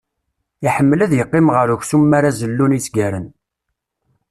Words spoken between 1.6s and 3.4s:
uksum m'ara zellun izgaren.